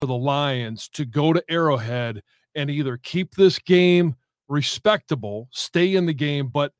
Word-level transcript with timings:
for 0.00 0.06
the 0.06 0.16
Lions 0.16 0.88
to 0.94 1.04
go 1.04 1.32
to 1.32 1.44
Arrowhead 1.50 2.22
and 2.54 2.70
either 2.70 2.96
keep 2.96 3.34
this 3.34 3.58
game 3.58 4.16
respectable, 4.48 5.48
stay 5.52 5.94
in 5.94 6.06
the 6.06 6.14
game, 6.14 6.48
but 6.48 6.72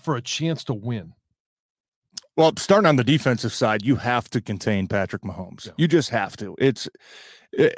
for 0.00 0.16
a 0.16 0.22
chance 0.22 0.62
to 0.64 0.74
win? 0.74 1.14
Well, 2.36 2.52
starting 2.58 2.86
on 2.86 2.96
the 2.96 3.04
defensive 3.04 3.54
side, 3.54 3.82
you 3.82 3.96
have 3.96 4.28
to 4.30 4.42
contain 4.42 4.88
Patrick 4.88 5.22
Mahomes. 5.22 5.66
Yeah. 5.66 5.72
You 5.78 5.88
just 5.88 6.10
have 6.10 6.36
to. 6.36 6.54
It's 6.58 6.86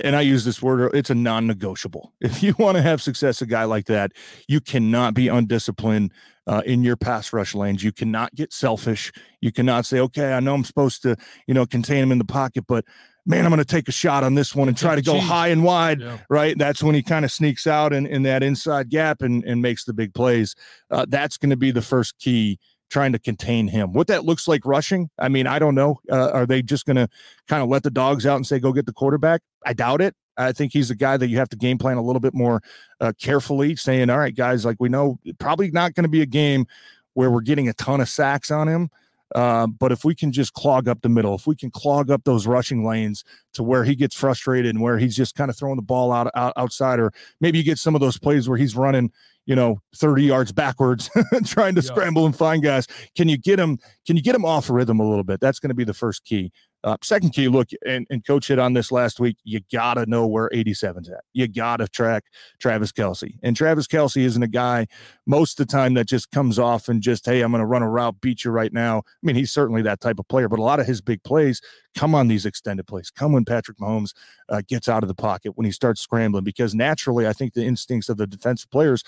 and 0.02 0.16
I 0.16 0.22
use 0.22 0.44
this 0.44 0.60
word, 0.60 0.92
it's 0.94 1.10
a 1.10 1.14
non-negotiable. 1.14 2.12
If 2.20 2.42
you 2.42 2.54
want 2.58 2.76
to 2.76 2.82
have 2.82 3.00
success, 3.00 3.40
a 3.40 3.46
guy 3.46 3.64
like 3.64 3.86
that, 3.86 4.12
you 4.48 4.60
cannot 4.60 5.14
be 5.14 5.28
undisciplined 5.28 6.12
uh, 6.48 6.62
in 6.66 6.82
your 6.82 6.96
pass 6.96 7.32
rush 7.32 7.54
lanes. 7.54 7.84
You 7.84 7.92
cannot 7.92 8.34
get 8.34 8.52
selfish. 8.52 9.12
You 9.40 9.52
cannot 9.52 9.86
say, 9.86 10.00
okay, 10.00 10.32
I 10.32 10.40
know 10.40 10.54
I'm 10.54 10.64
supposed 10.64 11.02
to, 11.02 11.16
you 11.46 11.54
know, 11.54 11.66
contain 11.66 12.02
him 12.02 12.10
in 12.10 12.18
the 12.18 12.24
pocket, 12.24 12.64
but 12.66 12.84
man, 13.28 13.44
I'm 13.44 13.50
going 13.50 13.58
to 13.58 13.64
take 13.64 13.88
a 13.88 13.92
shot 13.92 14.24
on 14.24 14.34
this 14.34 14.54
one 14.54 14.68
and 14.68 14.76
try 14.76 14.96
to 14.96 15.02
go 15.02 15.20
high 15.20 15.48
and 15.48 15.62
wide, 15.62 16.00
yeah. 16.00 16.16
right? 16.30 16.56
That's 16.56 16.82
when 16.82 16.94
he 16.94 17.02
kind 17.02 17.26
of 17.26 17.30
sneaks 17.30 17.66
out 17.66 17.92
in, 17.92 18.06
in 18.06 18.22
that 18.22 18.42
inside 18.42 18.88
gap 18.88 19.20
and, 19.20 19.44
and 19.44 19.60
makes 19.60 19.84
the 19.84 19.92
big 19.92 20.14
plays. 20.14 20.56
Uh, 20.90 21.04
that's 21.06 21.36
going 21.36 21.50
to 21.50 21.56
be 21.56 21.70
the 21.70 21.82
first 21.82 22.18
key 22.18 22.58
trying 22.90 23.12
to 23.12 23.18
contain 23.18 23.68
him. 23.68 23.92
What 23.92 24.06
that 24.06 24.24
looks 24.24 24.48
like 24.48 24.64
rushing, 24.64 25.10
I 25.18 25.28
mean, 25.28 25.46
I 25.46 25.58
don't 25.58 25.74
know. 25.74 26.00
Uh, 26.10 26.30
are 26.30 26.46
they 26.46 26.62
just 26.62 26.86
going 26.86 26.96
to 26.96 27.06
kind 27.46 27.62
of 27.62 27.68
let 27.68 27.82
the 27.82 27.90
dogs 27.90 28.24
out 28.24 28.36
and 28.36 28.46
say, 28.46 28.58
go 28.58 28.72
get 28.72 28.86
the 28.86 28.94
quarterback? 28.94 29.42
I 29.64 29.74
doubt 29.74 30.00
it. 30.00 30.16
I 30.38 30.52
think 30.52 30.72
he's 30.72 30.90
a 30.90 30.94
guy 30.94 31.18
that 31.18 31.28
you 31.28 31.36
have 31.36 31.50
to 31.50 31.56
game 31.56 31.76
plan 31.76 31.98
a 31.98 32.02
little 32.02 32.20
bit 32.20 32.32
more 32.32 32.62
uh, 33.00 33.12
carefully, 33.20 33.76
saying, 33.76 34.08
all 34.08 34.18
right, 34.18 34.34
guys, 34.34 34.64
like 34.64 34.76
we 34.80 34.88
know 34.88 35.18
probably 35.38 35.70
not 35.70 35.94
going 35.94 36.04
to 36.04 36.08
be 36.08 36.22
a 36.22 36.26
game 36.26 36.64
where 37.12 37.30
we're 37.30 37.42
getting 37.42 37.68
a 37.68 37.74
ton 37.74 38.00
of 38.00 38.08
sacks 38.08 38.50
on 38.50 38.68
him. 38.68 38.88
Uh, 39.34 39.66
but 39.66 39.92
if 39.92 40.04
we 40.04 40.14
can 40.14 40.32
just 40.32 40.54
clog 40.54 40.88
up 40.88 41.02
the 41.02 41.08
middle, 41.08 41.34
if 41.34 41.46
we 41.46 41.54
can 41.54 41.70
clog 41.70 42.10
up 42.10 42.24
those 42.24 42.46
rushing 42.46 42.86
lanes 42.86 43.24
to 43.52 43.62
where 43.62 43.84
he 43.84 43.94
gets 43.94 44.14
frustrated 44.14 44.74
and 44.74 44.82
where 44.82 44.98
he's 44.98 45.16
just 45.16 45.34
kind 45.34 45.50
of 45.50 45.56
throwing 45.56 45.76
the 45.76 45.82
ball 45.82 46.12
out, 46.12 46.30
out 46.34 46.52
outside, 46.56 46.98
or 46.98 47.12
maybe 47.40 47.58
you 47.58 47.64
get 47.64 47.78
some 47.78 47.94
of 47.94 48.00
those 48.00 48.18
plays 48.18 48.48
where 48.48 48.56
he's 48.56 48.74
running, 48.74 49.12
you 49.44 49.54
know, 49.54 49.80
30 49.96 50.24
yards 50.24 50.52
backwards, 50.52 51.10
trying 51.44 51.74
to 51.74 51.82
yeah. 51.82 51.86
scramble 51.86 52.24
and 52.24 52.36
find 52.36 52.62
guys. 52.62 52.86
Can 53.16 53.28
you 53.28 53.36
get 53.36 53.58
him? 53.58 53.78
Can 54.06 54.16
you 54.16 54.22
get 54.22 54.34
him 54.34 54.44
off 54.44 54.70
rhythm 54.70 55.00
a 55.00 55.08
little 55.08 55.24
bit? 55.24 55.40
That's 55.40 55.58
going 55.58 55.70
to 55.70 55.74
be 55.74 55.84
the 55.84 55.94
first 55.94 56.24
key. 56.24 56.50
Uh, 56.84 56.96
second 57.02 57.30
key, 57.30 57.48
look, 57.48 57.68
and, 57.84 58.06
and 58.08 58.24
coach 58.24 58.48
hit 58.48 58.58
on 58.58 58.72
this 58.72 58.92
last 58.92 59.18
week. 59.18 59.36
You 59.42 59.60
got 59.72 59.94
to 59.94 60.06
know 60.06 60.26
where 60.26 60.48
87's 60.50 61.08
at. 61.08 61.24
You 61.32 61.48
got 61.48 61.78
to 61.78 61.88
track 61.88 62.24
Travis 62.60 62.92
Kelce. 62.92 63.34
And 63.42 63.56
Travis 63.56 63.86
Kelce 63.88 64.22
isn't 64.22 64.42
a 64.42 64.48
guy 64.48 64.86
most 65.26 65.58
of 65.58 65.66
the 65.66 65.72
time 65.72 65.94
that 65.94 66.06
just 66.06 66.30
comes 66.30 66.58
off 66.58 66.88
and 66.88 67.02
just, 67.02 67.26
hey, 67.26 67.42
I'm 67.42 67.50
going 67.50 67.60
to 67.60 67.66
run 67.66 67.82
a 67.82 67.90
route, 67.90 68.20
beat 68.20 68.44
you 68.44 68.52
right 68.52 68.72
now. 68.72 68.98
I 68.98 69.02
mean, 69.22 69.34
he's 69.34 69.50
certainly 69.50 69.82
that 69.82 70.00
type 70.00 70.20
of 70.20 70.28
player, 70.28 70.48
but 70.48 70.60
a 70.60 70.62
lot 70.62 70.78
of 70.78 70.86
his 70.86 71.00
big 71.00 71.22
plays 71.24 71.60
come 71.98 72.14
on 72.14 72.28
these 72.28 72.46
extended 72.46 72.86
plays, 72.86 73.10
come 73.10 73.32
when 73.32 73.44
Patrick 73.44 73.78
Mahomes 73.78 74.14
uh, 74.48 74.62
gets 74.68 74.88
out 74.88 75.02
of 75.02 75.08
the 75.08 75.14
pocket, 75.14 75.52
when 75.56 75.64
he 75.64 75.72
starts 75.72 76.00
scrambling, 76.00 76.44
because 76.44 76.74
naturally, 76.74 77.26
I 77.26 77.32
think 77.32 77.54
the 77.54 77.64
instincts 77.64 78.08
of 78.08 78.16
the 78.18 78.26
defensive 78.26 78.70
players, 78.70 79.02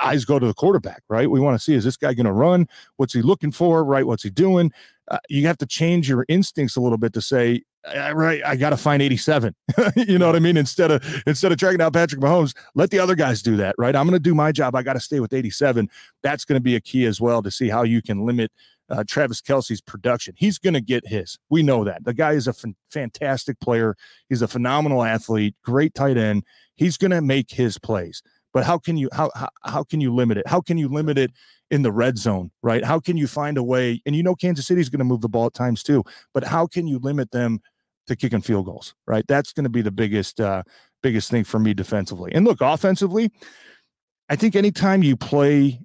eyes 0.00 0.26
go 0.26 0.38
to 0.38 0.46
the 0.46 0.52
quarterback, 0.52 1.02
right? 1.08 1.30
We 1.30 1.40
want 1.40 1.58
to 1.58 1.62
see, 1.62 1.74
is 1.74 1.84
this 1.84 1.96
guy 1.96 2.12
going 2.12 2.26
to 2.26 2.32
run? 2.32 2.68
What's 2.96 3.14
he 3.14 3.22
looking 3.22 3.50
for, 3.50 3.82
right? 3.82 4.06
What's 4.06 4.24
he 4.24 4.30
doing? 4.30 4.72
Uh, 5.08 5.18
you 5.28 5.46
have 5.46 5.58
to 5.58 5.66
change 5.66 6.08
your 6.08 6.24
instincts 6.28 6.76
a 6.76 6.80
little 6.80 6.98
bit 6.98 7.12
to 7.12 7.20
say, 7.20 7.62
right, 8.14 8.40
I 8.44 8.56
got 8.56 8.70
to 8.70 8.76
find 8.76 9.02
87. 9.02 9.54
you 9.96 10.18
know 10.18 10.26
what 10.26 10.36
I 10.36 10.38
mean? 10.38 10.56
Instead 10.56 10.90
of 10.90 11.22
instead 11.26 11.52
of 11.52 11.58
tracking 11.58 11.78
down 11.78 11.92
Patrick 11.92 12.20
Mahomes, 12.20 12.56
let 12.74 12.90
the 12.90 12.98
other 12.98 13.14
guys 13.14 13.42
do 13.42 13.56
that, 13.56 13.74
right? 13.78 13.94
I'm 13.94 14.06
going 14.06 14.14
to 14.14 14.22
do 14.22 14.34
my 14.34 14.52
job. 14.52 14.74
I 14.74 14.82
got 14.82 14.94
to 14.94 15.00
stay 15.00 15.20
with 15.20 15.32
87. 15.32 15.90
That's 16.22 16.44
going 16.44 16.58
to 16.58 16.62
be 16.62 16.76
a 16.76 16.80
key 16.80 17.04
as 17.04 17.20
well 17.20 17.42
to 17.42 17.50
see 17.50 17.68
how 17.68 17.82
you 17.82 18.00
can 18.00 18.24
limit 18.24 18.50
uh, 18.90 19.04
Travis 19.06 19.40
Kelce's 19.40 19.80
production. 19.80 20.34
He's 20.36 20.58
going 20.58 20.74
to 20.74 20.80
get 20.80 21.06
his. 21.06 21.38
We 21.48 21.62
know 21.62 21.84
that. 21.84 22.04
The 22.04 22.14
guy 22.14 22.32
is 22.32 22.46
a 22.46 22.50
f- 22.50 22.64
fantastic 22.90 23.58
player. 23.60 23.96
He's 24.28 24.42
a 24.42 24.48
phenomenal 24.48 25.02
athlete, 25.02 25.54
great 25.62 25.94
tight 25.94 26.16
end. 26.16 26.44
He's 26.76 26.96
going 26.96 27.10
to 27.12 27.20
make 27.20 27.50
his 27.50 27.78
plays. 27.78 28.22
But 28.54 28.64
how 28.64 28.78
can 28.78 28.96
you 28.96 29.10
how, 29.12 29.30
how 29.34 29.48
how 29.64 29.84
can 29.84 30.00
you 30.00 30.14
limit 30.14 30.38
it? 30.38 30.46
How 30.46 30.62
can 30.62 30.78
you 30.78 30.88
limit 30.88 31.18
it 31.18 31.32
in 31.70 31.82
the 31.82 31.92
red 31.92 32.16
zone, 32.16 32.50
right? 32.62 32.84
How 32.84 33.00
can 33.00 33.16
you 33.16 33.26
find 33.26 33.58
a 33.58 33.62
way? 33.62 34.00
And 34.06 34.16
you 34.16 34.22
know, 34.22 34.34
Kansas 34.34 34.66
City 34.66 34.80
is 34.80 34.88
going 34.88 35.00
to 35.00 35.04
move 35.04 35.20
the 35.20 35.28
ball 35.28 35.46
at 35.46 35.54
times 35.54 35.82
too, 35.82 36.04
but 36.32 36.44
how 36.44 36.66
can 36.66 36.86
you 36.86 36.98
limit 37.00 37.32
them 37.32 37.60
to 38.06 38.16
kicking 38.16 38.40
field 38.40 38.66
goals, 38.66 38.94
right? 39.06 39.24
That's 39.26 39.52
going 39.52 39.64
to 39.64 39.70
be 39.70 39.82
the 39.82 39.90
biggest, 39.90 40.40
uh, 40.40 40.62
biggest 41.02 41.30
thing 41.30 41.44
for 41.44 41.58
me 41.58 41.74
defensively. 41.74 42.32
And 42.34 42.44
look, 42.44 42.60
offensively, 42.60 43.30
I 44.28 44.36
think 44.36 44.56
anytime 44.56 45.02
you 45.02 45.16
play 45.16 45.80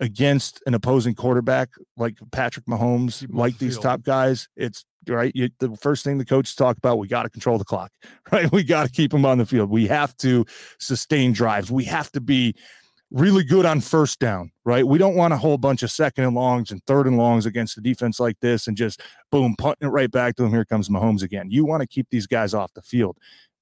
against 0.00 0.62
an 0.66 0.74
opposing 0.74 1.14
quarterback 1.14 1.70
like 1.96 2.18
Patrick 2.30 2.66
Mahomes, 2.66 3.26
like 3.32 3.58
these 3.58 3.78
top 3.78 4.02
guys, 4.02 4.48
it's 4.56 4.84
right. 5.08 5.32
You, 5.34 5.48
the 5.58 5.76
first 5.76 6.04
thing 6.04 6.18
the 6.18 6.24
coaches 6.24 6.54
talk 6.54 6.76
about, 6.76 6.98
we 6.98 7.08
got 7.08 7.22
to 7.22 7.30
control 7.30 7.58
the 7.58 7.64
clock, 7.64 7.92
right? 8.32 8.50
We 8.52 8.62
got 8.62 8.86
to 8.86 8.92
keep 8.92 9.10
them 9.10 9.24
on 9.24 9.38
the 9.38 9.46
field. 9.46 9.70
We 9.70 9.86
have 9.86 10.16
to 10.18 10.44
sustain 10.78 11.32
drives. 11.32 11.70
We 11.70 11.84
have 11.84 12.10
to 12.12 12.20
be 12.20 12.54
really 13.10 13.44
good 13.44 13.64
on 13.64 13.80
first 13.80 14.18
down, 14.18 14.50
right? 14.64 14.86
We 14.86 14.98
don't 14.98 15.14
want 15.14 15.32
a 15.32 15.36
whole 15.36 15.58
bunch 15.58 15.82
of 15.82 15.90
second 15.90 16.24
and 16.24 16.34
longs 16.34 16.70
and 16.70 16.84
third 16.86 17.06
and 17.06 17.16
longs 17.16 17.46
against 17.46 17.78
a 17.78 17.80
defense 17.80 18.18
like 18.18 18.38
this 18.40 18.66
and 18.66 18.76
just 18.76 19.00
boom, 19.30 19.54
punting 19.56 19.88
it 19.88 19.92
right 19.92 20.10
back 20.10 20.36
to 20.36 20.42
them. 20.42 20.52
Here 20.52 20.64
comes 20.64 20.88
Mahomes 20.88 21.22
again. 21.22 21.50
You 21.50 21.64
want 21.64 21.82
to 21.82 21.86
keep 21.86 22.08
these 22.10 22.26
guys 22.26 22.52
off 22.52 22.72
the 22.74 22.82
field. 22.82 23.16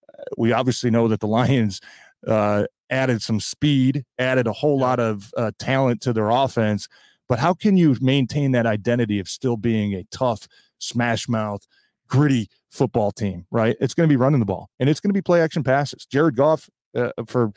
Uh, 0.08 0.22
we 0.38 0.52
obviously 0.52 0.90
know 0.90 1.08
that 1.08 1.20
the 1.20 1.26
Lions 1.28 1.80
uh, 2.26 2.64
added 2.94 3.20
some 3.22 3.40
speed, 3.40 4.04
added 4.18 4.46
a 4.46 4.52
whole 4.52 4.78
lot 4.78 5.00
of 5.00 5.32
uh, 5.36 5.50
talent 5.58 6.00
to 6.02 6.12
their 6.12 6.30
offense. 6.30 6.88
But 7.28 7.38
how 7.38 7.54
can 7.54 7.76
you 7.76 7.96
maintain 8.00 8.52
that 8.52 8.66
identity 8.66 9.18
of 9.18 9.28
still 9.28 9.56
being 9.56 9.94
a 9.94 10.04
tough, 10.10 10.46
smash 10.78 11.28
mouth, 11.28 11.66
gritty 12.06 12.48
football 12.70 13.10
team, 13.12 13.46
right? 13.50 13.76
It's 13.80 13.94
going 13.94 14.08
to 14.08 14.12
be 14.12 14.16
running 14.16 14.40
the 14.40 14.46
ball 14.46 14.68
and 14.78 14.88
it's 14.88 15.00
going 15.00 15.10
to 15.10 15.14
be 15.14 15.22
play 15.22 15.40
action 15.40 15.64
passes. 15.64 16.06
Jared 16.06 16.36
Goff, 16.36 16.68
uh, 16.94 17.10
for 17.26 17.52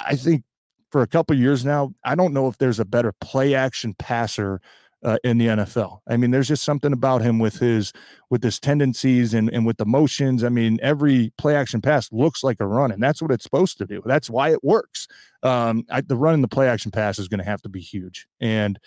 I 0.00 0.16
think 0.16 0.44
for 0.90 1.02
a 1.02 1.06
couple 1.06 1.36
years 1.36 1.64
now. 1.64 1.92
I 2.04 2.14
don't 2.14 2.32
know 2.32 2.48
if 2.48 2.58
there's 2.58 2.80
a 2.80 2.84
better 2.84 3.12
play 3.20 3.54
action 3.54 3.94
passer 3.98 4.60
uh, 5.02 5.18
in 5.24 5.38
the 5.38 5.46
NFL. 5.46 6.00
I 6.08 6.16
mean, 6.16 6.30
there's 6.30 6.48
just 6.48 6.64
something 6.64 6.92
about 6.92 7.22
him 7.22 7.38
with 7.38 7.58
his 7.58 7.92
with 8.28 8.42
his 8.42 8.58
tendencies 8.60 9.34
and 9.34 9.50
and 9.50 9.66
with 9.66 9.78
the 9.78 9.86
motions. 9.86 10.44
I 10.44 10.48
mean, 10.48 10.78
every 10.82 11.32
play 11.38 11.54
action 11.56 11.80
pass 11.80 12.10
looks 12.12 12.42
like 12.44 12.60
a 12.60 12.66
run, 12.66 12.92
and 12.92 13.02
that's 13.02 13.22
what 13.22 13.30
it's 13.30 13.44
supposed 13.44 13.78
to 13.78 13.86
do. 13.86 14.02
That's 14.04 14.30
why 14.30 14.52
it 14.52 14.62
works. 14.62 15.08
Um, 15.42 15.84
I, 15.90 16.02
the 16.02 16.16
run 16.16 16.34
and 16.34 16.44
the 16.44 16.48
play 16.48 16.68
action 16.68 16.90
pass 16.90 17.18
is 17.18 17.28
going 17.28 17.38
to 17.38 17.44
have 17.44 17.62
to 17.62 17.68
be 17.68 17.80
huge, 17.80 18.26
and 18.40 18.78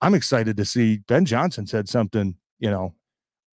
I'm 0.00 0.14
excited 0.14 0.56
to 0.56 0.64
see. 0.64 0.98
Ben 0.98 1.24
Johnson 1.24 1.66
said 1.66 1.88
something, 1.88 2.36
you 2.58 2.70
know, 2.70 2.94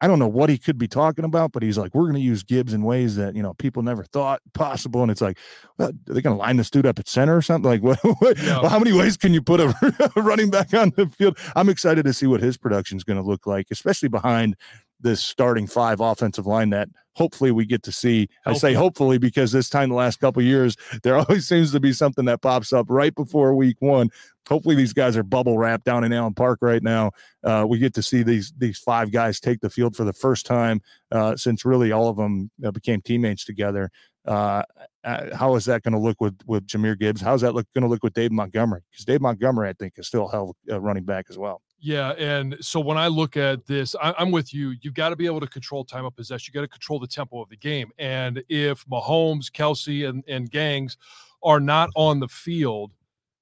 I 0.03 0.07
don't 0.07 0.19
know 0.19 0.27
what 0.27 0.49
he 0.49 0.57
could 0.57 0.77
be 0.77 0.89
talking 0.89 1.23
about, 1.23 1.53
but 1.53 1.63
he's 1.63 1.77
like, 1.77 1.95
we're 1.95 2.01
going 2.01 2.15
to 2.15 2.19
use 2.19 2.43
Gibbs 2.43 2.73
in 2.73 2.83
ways 2.83 3.15
that, 3.15 3.37
you 3.37 3.41
know, 3.41 3.53
people 3.53 3.81
never 3.83 4.03
thought 4.03 4.41
possible. 4.53 5.01
And 5.01 5.09
it's 5.09 5.21
like, 5.21 5.37
well, 5.77 5.91
are 5.91 6.13
they 6.13 6.21
going 6.21 6.35
to 6.35 6.41
line 6.41 6.57
this 6.57 6.69
dude 6.69 6.85
up 6.85 6.99
at 6.99 7.07
center 7.07 7.37
or 7.37 7.41
something? 7.41 7.71
Like, 7.71 7.81
what, 8.03 8.19
what 8.19 8.37
well, 8.37 8.67
how 8.67 8.79
many 8.79 8.91
ways 8.91 9.15
can 9.15 9.33
you 9.33 9.41
put 9.41 9.61
a 9.61 10.11
running 10.17 10.49
back 10.49 10.73
on 10.73 10.91
the 10.97 11.07
field? 11.07 11.37
I'm 11.55 11.69
excited 11.69 12.03
to 12.03 12.11
see 12.11 12.27
what 12.27 12.41
his 12.41 12.57
production 12.57 12.97
is 12.97 13.05
going 13.05 13.15
to 13.15 13.25
look 13.25 13.47
like, 13.47 13.67
especially 13.71 14.09
behind 14.09 14.57
this 15.03 15.21
starting 15.21 15.67
five 15.67 15.99
offensive 15.99 16.47
line 16.47 16.71
that 16.71 16.89
hopefully 17.15 17.51
we 17.51 17.65
get 17.65 17.83
to 17.83 17.91
see. 17.91 18.27
Hopefully. 18.45 18.55
I 18.55 18.57
say 18.57 18.73
hopefully 18.73 19.17
because 19.17 19.51
this 19.51 19.69
time 19.69 19.89
the 19.89 19.95
last 19.95 20.19
couple 20.19 20.41
years 20.41 20.75
there 21.03 21.15
always 21.19 21.47
seems 21.47 21.71
to 21.71 21.79
be 21.79 21.93
something 21.93 22.25
that 22.25 22.41
pops 22.41 22.73
up 22.73 22.87
right 22.89 23.13
before 23.13 23.55
week 23.55 23.77
one. 23.79 24.09
Hopefully 24.49 24.75
these 24.75 24.93
guys 24.93 25.15
are 25.15 25.23
bubble 25.23 25.57
wrapped 25.57 25.85
down 25.85 26.03
in 26.03 26.11
Allen 26.11 26.33
Park 26.33 26.59
right 26.61 26.83
now. 26.83 27.11
Uh, 27.43 27.65
we 27.67 27.77
get 27.79 27.93
to 27.93 28.01
see 28.01 28.23
these 28.23 28.53
these 28.57 28.77
five 28.77 29.11
guys 29.11 29.39
take 29.39 29.61
the 29.61 29.69
field 29.69 29.95
for 29.95 30.03
the 30.03 30.13
first 30.13 30.45
time 30.45 30.81
uh, 31.11 31.35
since 31.35 31.63
really 31.63 31.91
all 31.91 32.09
of 32.09 32.17
them 32.17 32.51
uh, 32.65 32.71
became 32.71 33.01
teammates 33.01 33.45
together. 33.45 33.89
Uh, 34.25 34.63
uh, 35.03 35.35
how 35.35 35.55
is 35.55 35.65
that 35.65 35.83
going 35.83 35.93
to 35.93 35.99
look 35.99 36.19
with 36.19 36.37
with 36.45 36.65
Jahmyr 36.67 36.97
Gibbs? 36.97 37.21
How's 37.21 37.41
that 37.41 37.53
look 37.53 37.67
going 37.73 37.83
to 37.83 37.89
look 37.89 38.03
with 38.03 38.13
Dave 38.13 38.31
Montgomery? 38.31 38.81
Because 38.91 39.05
Dave 39.05 39.21
Montgomery, 39.21 39.69
I 39.69 39.73
think, 39.73 39.93
is 39.97 40.07
still 40.07 40.27
a 40.27 40.31
hell 40.31 40.55
of 40.69 40.75
a 40.75 40.79
running 40.79 41.03
back 41.03 41.25
as 41.29 41.37
well. 41.37 41.61
Yeah, 41.85 42.11
and 42.11 42.55
so 42.61 42.79
when 42.79 42.97
I 42.97 43.07
look 43.07 43.35
at 43.35 43.65
this, 43.65 43.93
I, 44.01 44.13
am 44.17 44.31
with 44.31 44.53
you. 44.53 44.73
You've 44.81 44.93
got 44.93 45.09
to 45.09 45.17
be 45.17 45.25
able 45.25 45.41
to 45.41 45.47
control 45.47 45.83
time 45.83 46.05
of 46.05 46.15
possession. 46.15 46.53
You 46.53 46.57
got 46.57 46.61
to 46.61 46.69
control 46.69 46.97
the 46.97 47.07
tempo 47.07 47.41
of 47.41 47.49
the 47.49 47.57
game. 47.57 47.91
And 47.97 48.41
if 48.47 48.85
Mahomes, 48.85 49.51
Kelce, 49.51 50.07
and, 50.07 50.23
and 50.29 50.49
gangs 50.49 50.95
are 51.43 51.59
not 51.59 51.89
on 51.97 52.21
the 52.21 52.29
field, 52.29 52.93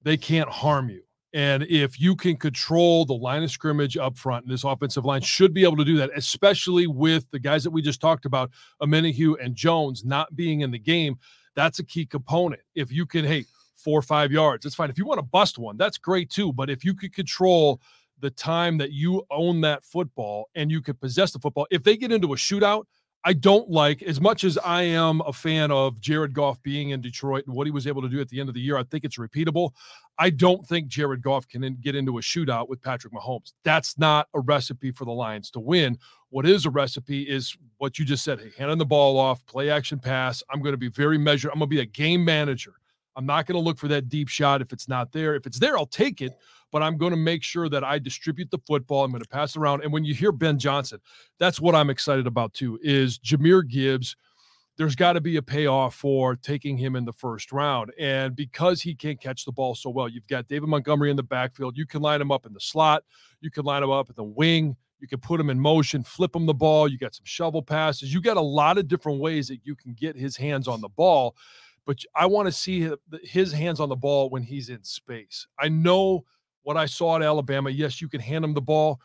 they 0.01 0.17
can't 0.17 0.49
harm 0.49 0.89
you. 0.89 1.03
And 1.35 1.61
if 1.69 2.01
you 2.01 2.15
can 2.15 2.35
control 2.35 3.05
the 3.05 3.13
line 3.13 3.43
of 3.43 3.51
scrimmage 3.51 3.95
up 3.95 4.17
front, 4.17 4.45
and 4.45 4.51
this 4.51 4.63
offensive 4.63 5.05
line 5.05 5.21
should 5.21 5.53
be 5.53 5.63
able 5.63 5.77
to 5.77 5.85
do 5.85 5.97
that, 5.97 6.09
especially 6.15 6.87
with 6.87 7.29
the 7.29 7.39
guys 7.39 7.63
that 7.63 7.69
we 7.69 7.83
just 7.83 8.01
talked 8.01 8.25
about, 8.25 8.49
Omenihu 8.81 9.35
and 9.39 9.53
Jones 9.53 10.03
not 10.03 10.35
being 10.35 10.61
in 10.61 10.71
the 10.71 10.79
game, 10.79 11.19
that's 11.55 11.77
a 11.77 11.83
key 11.85 12.07
component. 12.07 12.63
If 12.73 12.91
you 12.91 13.05
can, 13.05 13.23
hey, 13.23 13.45
four 13.75 13.99
or 13.99 14.03
five 14.03 14.31
yards, 14.31 14.63
that's 14.63 14.73
fine. 14.73 14.89
If 14.89 14.97
you 14.97 15.05
want 15.05 15.19
to 15.19 15.25
bust 15.25 15.59
one, 15.59 15.77
that's 15.77 15.99
great 15.99 16.31
too. 16.31 16.51
But 16.51 16.71
if 16.71 16.83
you 16.83 16.95
could 16.95 17.13
control– 17.13 17.79
the 18.21 18.29
time 18.29 18.77
that 18.77 18.91
you 18.91 19.25
own 19.29 19.61
that 19.61 19.83
football 19.83 20.49
and 20.55 20.71
you 20.71 20.81
could 20.81 20.99
possess 20.99 21.31
the 21.31 21.39
football. 21.39 21.67
If 21.71 21.83
they 21.83 21.97
get 21.97 22.11
into 22.11 22.33
a 22.33 22.35
shootout, 22.35 22.85
I 23.23 23.33
don't 23.33 23.69
like 23.69 24.01
as 24.01 24.19
much 24.19 24.43
as 24.43 24.57
I 24.57 24.81
am 24.83 25.21
a 25.21 25.33
fan 25.33 25.69
of 25.69 25.99
Jared 26.01 26.33
Goff 26.33 26.61
being 26.63 26.89
in 26.89 27.01
Detroit 27.01 27.45
and 27.45 27.55
what 27.55 27.67
he 27.67 27.71
was 27.71 27.85
able 27.85 28.01
to 28.01 28.09
do 28.09 28.19
at 28.19 28.29
the 28.29 28.39
end 28.39 28.49
of 28.49 28.55
the 28.55 28.61
year. 28.61 28.77
I 28.77 28.83
think 28.83 29.03
it's 29.03 29.19
repeatable. 29.19 29.71
I 30.17 30.31
don't 30.31 30.65
think 30.67 30.87
Jared 30.87 31.21
Goff 31.21 31.47
can 31.47 31.77
get 31.81 31.95
into 31.95 32.17
a 32.17 32.21
shootout 32.21 32.67
with 32.67 32.81
Patrick 32.81 33.13
Mahomes. 33.13 33.53
That's 33.63 33.97
not 33.99 34.27
a 34.33 34.39
recipe 34.39 34.91
for 34.91 35.05
the 35.05 35.11
Lions 35.11 35.51
to 35.51 35.59
win. 35.59 35.99
What 36.29 36.47
is 36.47 36.65
a 36.65 36.71
recipe 36.71 37.23
is 37.23 37.55
what 37.77 37.99
you 37.99 38.05
just 38.05 38.23
said. 38.23 38.39
Hey, 38.39 38.51
handing 38.57 38.79
the 38.79 38.85
ball 38.85 39.19
off, 39.19 39.45
play 39.45 39.69
action 39.69 39.99
pass. 39.99 40.41
I'm 40.49 40.61
going 40.61 40.73
to 40.73 40.77
be 40.77 40.89
very 40.89 41.17
measured. 41.17 41.51
I'm 41.51 41.59
going 41.59 41.69
to 41.69 41.75
be 41.75 41.81
a 41.81 41.85
game 41.85 42.25
manager. 42.25 42.73
I'm 43.15 43.25
not 43.25 43.45
going 43.45 43.61
to 43.61 43.65
look 43.65 43.77
for 43.77 43.87
that 43.89 44.09
deep 44.09 44.27
shot 44.27 44.61
if 44.61 44.71
it's 44.71 44.87
not 44.87 45.11
there. 45.11 45.35
If 45.35 45.45
it's 45.45 45.59
there, 45.59 45.77
I'll 45.77 45.85
take 45.85 46.21
it 46.21 46.33
but 46.71 46.81
I'm 46.81 46.97
going 46.97 47.11
to 47.11 47.17
make 47.17 47.43
sure 47.43 47.69
that 47.69 47.83
I 47.83 47.99
distribute 47.99 48.49
the 48.49 48.59
football. 48.65 49.03
I'm 49.03 49.11
going 49.11 49.21
to 49.21 49.29
pass 49.29 49.55
around. 49.55 49.83
And 49.83 49.91
when 49.91 50.03
you 50.03 50.13
hear 50.13 50.31
Ben 50.31 50.57
Johnson, 50.57 50.99
that's 51.37 51.59
what 51.59 51.75
I'm 51.75 51.89
excited 51.89 52.27
about 52.27 52.53
too. 52.53 52.79
Is 52.81 53.19
Jahmyr 53.19 53.67
Gibbs? 53.67 54.15
There's 54.77 54.95
got 54.95 55.13
to 55.13 55.21
be 55.21 55.35
a 55.35 55.41
payoff 55.41 55.93
for 55.95 56.37
taking 56.37 56.77
him 56.77 56.95
in 56.95 57.05
the 57.05 57.13
first 57.13 57.51
round. 57.51 57.91
And 57.99 58.35
because 58.35 58.81
he 58.81 58.95
can't 58.95 59.19
catch 59.19 59.45
the 59.45 59.51
ball 59.51 59.75
so 59.75 59.89
well, 59.89 60.07
you've 60.07 60.27
got 60.27 60.47
David 60.47 60.69
Montgomery 60.69 61.11
in 61.11 61.17
the 61.17 61.23
backfield. 61.23 61.77
You 61.77 61.85
can 61.85 62.01
line 62.01 62.21
him 62.21 62.31
up 62.31 62.45
in 62.45 62.53
the 62.53 62.59
slot. 62.59 63.03
You 63.41 63.51
can 63.51 63.65
line 63.65 63.83
him 63.83 63.91
up 63.91 64.09
at 64.09 64.15
the 64.15 64.23
wing. 64.23 64.75
You 64.99 65.07
can 65.07 65.19
put 65.19 65.39
him 65.39 65.49
in 65.49 65.59
motion, 65.59 66.03
flip 66.03 66.35
him 66.35 66.45
the 66.45 66.53
ball. 66.53 66.87
You 66.87 66.97
got 66.97 67.15
some 67.15 67.25
shovel 67.25 67.61
passes. 67.61 68.13
You 68.13 68.21
got 68.21 68.37
a 68.37 68.41
lot 68.41 68.77
of 68.77 68.87
different 68.87 69.19
ways 69.19 69.47
that 69.49 69.59
you 69.63 69.75
can 69.75 69.93
get 69.93 70.15
his 70.15 70.37
hands 70.37 70.67
on 70.67 70.79
the 70.79 70.89
ball. 70.89 71.35
But 71.85 71.99
I 72.15 72.25
want 72.27 72.47
to 72.47 72.51
see 72.51 72.89
his 73.23 73.51
hands 73.51 73.79
on 73.79 73.89
the 73.89 73.95
ball 73.95 74.29
when 74.29 74.43
he's 74.43 74.69
in 74.69 74.83
space. 74.83 75.47
I 75.59 75.69
know 75.69 76.25
what 76.63 76.77
I 76.77 76.85
saw 76.85 77.15
at 77.15 77.23
Alabama. 77.23 77.69
Yes, 77.69 78.01
you 78.01 78.07
can 78.07 78.21
hand 78.21 78.45
him 78.45 78.53
the 78.53 78.61
ball. 78.61 78.99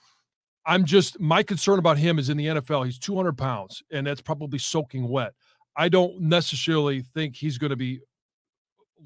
I'm 0.66 0.84
just 0.84 1.18
my 1.20 1.42
concern 1.42 1.78
about 1.78 1.96
him 1.96 2.18
is 2.18 2.28
in 2.28 2.36
the 2.36 2.46
NFL. 2.46 2.84
He's 2.84 2.98
200 2.98 3.38
pounds, 3.38 3.82
and 3.92 4.06
that's 4.06 4.20
probably 4.20 4.58
soaking 4.58 5.08
wet. 5.08 5.32
I 5.76 5.88
don't 5.88 6.20
necessarily 6.20 7.02
think 7.02 7.36
he's 7.36 7.58
going 7.58 7.70
to 7.70 7.76
be 7.76 8.00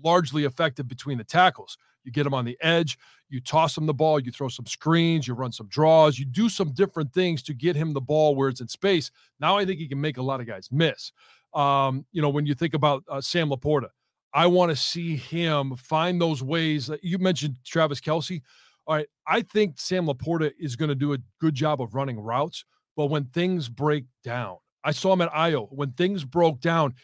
largely 0.03 0.45
effective 0.45 0.89
between 0.89 1.19
the 1.19 1.25
tackles. 1.25 1.77
You 2.05 2.13
get 2.13 2.27
him 2.27 2.33
on 2.33 2.47
the 2.47 2.57
edge, 2.63 2.99
you 3.29 3.41
toss 3.41 3.77
him 3.77 3.85
the 3.87 3.93
ball, 3.93 4.21
you 4.21 4.33
throw 4.33 4.49
some 4.49 4.67
screens, 4.67 5.29
you 5.29 5.35
run 5.35 5.53
some 5.53 5.69
draws, 5.69 6.19
you 6.19 6.25
do 6.25 6.49
some 6.49 6.73
different 6.73 7.13
things 7.13 7.43
to 7.43 7.55
get 7.55 7.77
him 7.77 7.93
the 7.93 8.01
ball 8.01 8.35
where 8.35 8.49
it's 8.49 8.63
in 8.63 8.69
space. 8.69 9.11
Now 9.39 9.59
I 9.59 9.67
think 9.67 9.81
he 9.81 9.89
can 9.89 10.01
make 10.01 10.17
a 10.17 10.23
lot 10.23 10.41
of 10.41 10.47
guys 10.47 10.69
miss. 10.73 11.13
Um, 11.53 12.07
you 12.13 12.23
know, 12.23 12.29
when 12.29 12.47
you 12.47 12.55
think 12.55 12.75
about 12.75 13.05
uh, 13.09 13.21
Sam 13.21 13.51
LaPorta, 13.51 13.89
I 14.33 14.47
want 14.47 14.71
to 14.71 14.77
see 14.77 15.17
him 15.17 15.75
find 15.77 16.21
those 16.21 16.43
ways. 16.43 16.87
That 16.87 17.03
you 17.03 17.19
mentioned 17.19 17.57
Travis 17.65 18.01
Kelce. 18.01 18.41
All 18.87 18.97
right. 18.97 19.07
I 19.27 19.43
think 19.43 19.79
Sam 19.79 20.07
LaPorta 20.07 20.53
is 20.59 20.77
going 20.77 20.89
to 20.89 20.95
do 20.95 21.13
a 21.13 21.19
good 21.41 21.55
job 21.55 21.81
of 21.81 21.95
running 21.95 22.19
routes, 22.19 22.65
but 22.97 23.07
when 23.07 23.25
things 23.27 23.69
break 23.69 24.05
down, 24.25 24.57
I 24.83 24.93
saw 24.93 25.13
him 25.13 25.21
at 25.21 25.35
Iowa. 25.35 25.67
When 25.67 25.93
things 25.93 26.25
broke 26.25 26.61
down, 26.61 26.95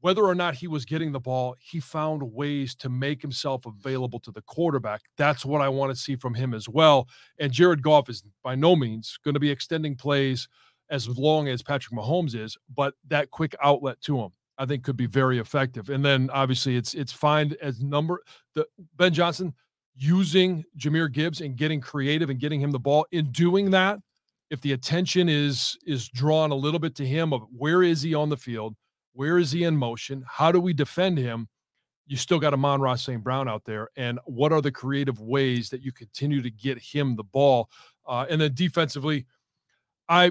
whether 0.00 0.24
or 0.24 0.34
not 0.34 0.54
he 0.54 0.68
was 0.68 0.84
getting 0.84 1.12
the 1.12 1.20
ball, 1.20 1.56
he 1.58 1.80
found 1.80 2.22
ways 2.22 2.74
to 2.76 2.88
make 2.88 3.20
himself 3.22 3.66
available 3.66 4.20
to 4.20 4.30
the 4.30 4.42
quarterback. 4.42 5.02
That's 5.16 5.44
what 5.44 5.60
I 5.60 5.68
want 5.68 5.90
to 5.90 6.00
see 6.00 6.16
from 6.16 6.34
him 6.34 6.54
as 6.54 6.68
well. 6.68 7.08
And 7.40 7.52
Jared 7.52 7.82
Goff 7.82 8.08
is 8.08 8.22
by 8.44 8.54
no 8.54 8.76
means 8.76 9.18
going 9.24 9.34
to 9.34 9.40
be 9.40 9.50
extending 9.50 9.96
plays 9.96 10.48
as 10.90 11.08
long 11.08 11.48
as 11.48 11.62
Patrick 11.62 11.98
Mahomes 11.98 12.34
is, 12.34 12.56
but 12.74 12.94
that 13.08 13.30
quick 13.30 13.54
outlet 13.62 14.00
to 14.02 14.18
him. 14.18 14.30
I 14.58 14.64
think 14.64 14.84
could 14.84 14.96
be 14.96 15.06
very 15.06 15.38
effective. 15.38 15.90
And 15.90 16.04
then 16.04 16.30
obviously 16.32 16.76
it's 16.76 16.94
it's 16.94 17.12
fine 17.12 17.54
as 17.60 17.82
number 17.82 18.22
the 18.54 18.66
Ben 18.96 19.12
Johnson 19.12 19.52
using 19.96 20.64
Jahmyr 20.78 21.12
Gibbs 21.12 21.40
and 21.40 21.56
getting 21.56 21.80
creative 21.80 22.30
and 22.30 22.40
getting 22.40 22.60
him 22.60 22.70
the 22.70 22.78
ball. 22.78 23.06
In 23.12 23.30
doing 23.32 23.70
that, 23.72 23.98
if 24.50 24.60
the 24.60 24.72
attention 24.72 25.28
is 25.28 25.76
is 25.84 26.08
drawn 26.08 26.50
a 26.50 26.54
little 26.54 26.80
bit 26.80 26.94
to 26.96 27.06
him 27.06 27.32
of 27.32 27.42
where 27.54 27.82
is 27.82 28.02
he 28.02 28.14
on 28.14 28.28
the 28.28 28.36
field, 28.36 28.74
where 29.12 29.38
is 29.38 29.52
he 29.52 29.64
in 29.64 29.76
motion, 29.76 30.24
how 30.26 30.52
do 30.52 30.60
we 30.60 30.72
defend 30.72 31.18
him? 31.18 31.48
You 32.06 32.16
still 32.16 32.38
got 32.38 32.54
Amon-Ra 32.54 32.94
St. 32.94 33.22
Brown 33.22 33.48
out 33.48 33.64
there, 33.64 33.88
and 33.96 34.20
what 34.26 34.52
are 34.52 34.62
the 34.62 34.70
creative 34.70 35.20
ways 35.20 35.70
that 35.70 35.82
you 35.82 35.90
continue 35.90 36.40
to 36.40 36.50
get 36.50 36.78
him 36.78 37.16
the 37.16 37.24
ball? 37.24 37.68
Uh, 38.06 38.26
and 38.30 38.40
then 38.40 38.54
defensively, 38.54 39.26
I 40.08 40.30